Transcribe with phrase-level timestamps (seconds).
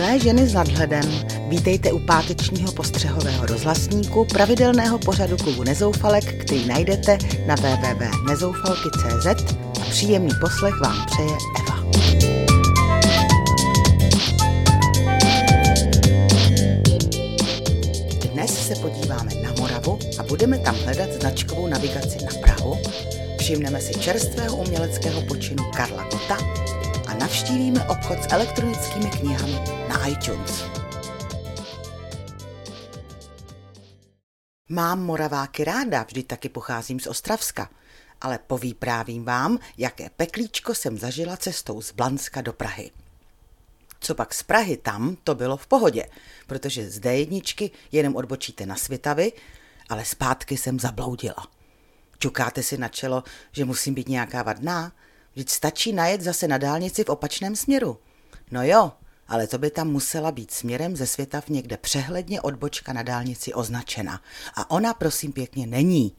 [0.00, 1.04] Milé ženy s nadhledem,
[1.48, 10.30] vítejte u pátečního postřehového rozhlasníku pravidelného pořadu klubu Nezoufalek, který najdete na www.nezoufalky.cz a příjemný
[10.40, 11.84] poslech vám přeje Eva.
[18.32, 22.78] Dnes se podíváme na Moravu a budeme tam hledat značkovou navigaci na Prahu,
[23.38, 26.38] všimneme si čerstvého uměleckého počinu Karla Gota
[27.40, 30.64] navštívíme obchod s elektronickými knihami na iTunes.
[34.68, 37.70] Mám Moraváky ráda, vždy taky pocházím z Ostravska,
[38.20, 42.90] ale povíprávím vám, jaké peklíčko jsem zažila cestou z Blanska do Prahy.
[44.00, 46.06] Co pak z Prahy tam, to bylo v pohodě,
[46.46, 49.32] protože z D1 jenom odbočíte na Svitavy,
[49.88, 51.46] ale zpátky jsem zabloudila.
[52.18, 54.92] Čukáte si na čelo, že musím být nějaká vadná?
[55.32, 57.98] Vždyť stačí najet zase na dálnici v opačném směru.
[58.50, 58.92] No jo,
[59.28, 63.54] ale to by tam musela být směrem ze světa v někde přehledně odbočka na dálnici
[63.54, 64.20] označena.
[64.54, 66.16] A ona prosím pěkně není.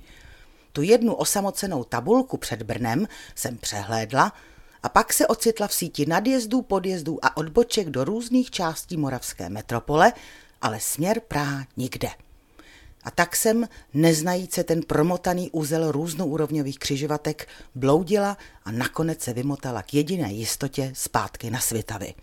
[0.73, 4.33] Tu jednu osamocenou tabulku před Brnem jsem přehlédla
[4.83, 10.13] a pak se ocitla v síti nadjezdů, podjezdů a odboček do různých částí moravské metropole,
[10.61, 12.09] ale směr Praha nikde.
[13.03, 19.94] A tak jsem, neznajíce ten promotaný úzel různoúrovňových křižovatek, bloudila a nakonec se vymotala k
[19.94, 22.13] jediné jistotě zpátky na Svitavy.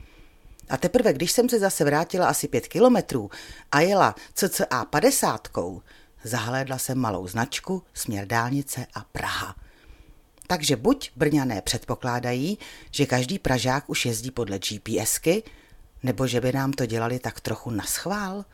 [0.69, 3.31] A teprve, když jsem se zase vrátila asi pět kilometrů
[3.73, 5.83] a jela cca padesátkou,
[6.25, 9.57] zahlédla jsem malou značku, směr dálnice a Praha.
[10.47, 12.59] Takže buď Brňané předpokládají,
[12.91, 15.43] že každý Pražák už jezdí podle GPSky,
[16.03, 18.45] nebo že by nám to dělali tak trochu na schvál.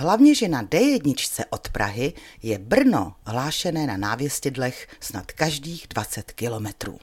[0.00, 6.98] Hlavně, že na D1 od Prahy je Brno hlášené na návěstidlech snad každých 20 kilometrů.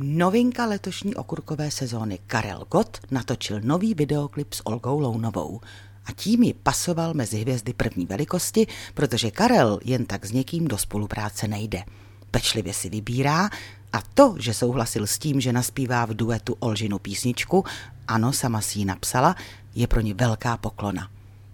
[0.00, 5.60] Novinka letošní okurkové sezóny Karel Gott natočil nový videoklip s Olgou Lounovou
[6.04, 10.78] a tím ji pasoval mezi hvězdy první velikosti, protože Karel jen tak s někým do
[10.78, 11.84] spolupráce nejde.
[12.30, 13.50] Pečlivě si vybírá
[13.92, 17.64] a to, že souhlasil s tím, že naspívá v duetu Olžinu písničku,
[18.08, 19.36] ano, sama si ji napsala,
[19.74, 21.10] je pro ně velká poklona.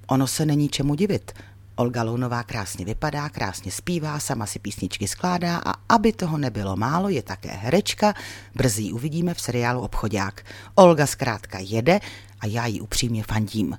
[0.06, 1.32] Ono se není čemu divit.
[1.76, 7.08] Olga Lounová krásně vypadá, krásně zpívá, sama si písničky skládá a aby toho nebylo málo,
[7.08, 8.14] je také herečka,
[8.54, 10.44] brzy ji uvidíme v seriálu Obchodák.
[10.74, 12.00] Olga zkrátka jede
[12.40, 13.78] a já ji upřímně fandím.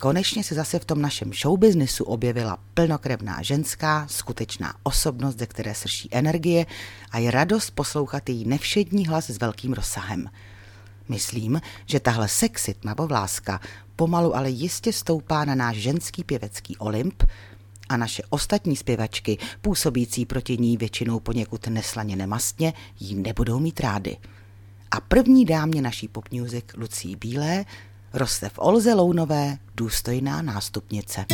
[0.00, 6.08] Konečně se zase v tom našem showbiznisu objevila plnokrevná ženská, skutečná osobnost, ze které srší
[6.12, 6.66] energie
[7.10, 10.30] a je radost poslouchat její nevšední hlas s velkým rozsahem.
[11.10, 13.60] Myslím, že tahle sexy tmavovláska
[13.96, 17.22] pomalu ale jistě stoupá na náš ženský pěvecký Olymp
[17.88, 24.16] a naše ostatní zpěvačky, působící proti ní většinou poněkud neslaně nemastně, jí nebudou mít rády.
[24.90, 27.64] A první dámě naší pop music Lucí Bílé
[28.12, 31.24] roste v Olze Lounové důstojná nástupnice.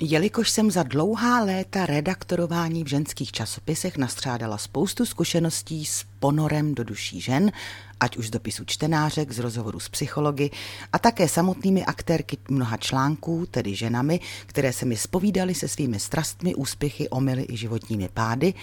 [0.00, 6.84] Jelikož jsem za dlouhá léta redaktorování v ženských časopisech nastřádala spoustu zkušeností s ponorem do
[6.84, 7.52] duší žen,
[8.00, 10.50] ať už z dopisu čtenářek, z rozhovoru s psychologi
[10.92, 16.54] a také samotnými aktérky mnoha článků, tedy ženami, které se mi spovídaly se svými strastmi,
[16.54, 18.54] úspěchy, omily i životními pády,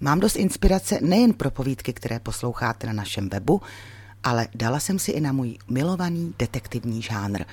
[0.00, 3.62] mám dost inspirace nejen pro povídky, které posloucháte na našem webu,
[4.22, 7.44] ale dala jsem si i na můj milovaný detektivní žánr.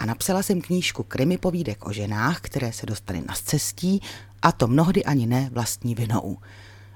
[0.00, 4.00] A napsala jsem knížku Krimi povídek o ženách, které se dostaly na cestí,
[4.42, 6.38] a to mnohdy ani ne vlastní vinou.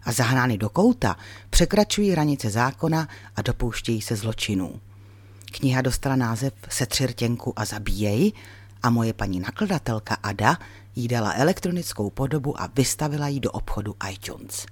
[0.03, 1.17] A zahnány do kouta
[1.51, 4.81] překračují hranice zákona a dopouštějí se zločinů.
[5.51, 8.33] Kniha dostala název Setřirtěnku a zabíjej
[8.83, 10.59] a moje paní nakladatelka Ada
[10.97, 14.67] jí dala elektronickou podobu a vystavila ji do obchodu iTunes.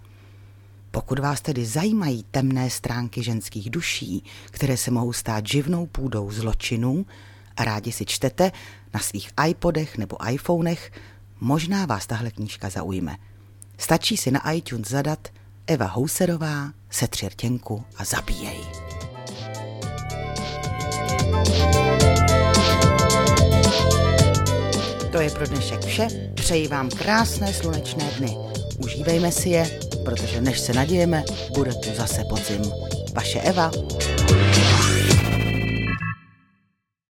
[0.90, 7.06] Pokud vás tedy zajímají temné stránky ženských duší, které se mohou stát živnou půdou zločinů
[7.64, 8.52] rádi si čtete
[8.94, 10.92] na svých iPodech nebo iPhonech,
[11.40, 13.16] možná vás tahle knížka zaujme.
[13.78, 15.28] Stačí si na iTunes zadat
[15.66, 18.60] Eva Houserová, Setřirtěnku a zabíjej.
[25.12, 26.08] To je pro dnešek vše.
[26.34, 28.36] Přeji vám krásné slunečné dny.
[28.78, 32.62] Užívejme si je protože než se nadějeme, bude tu zase podzim.
[33.14, 33.70] Vaše Eva.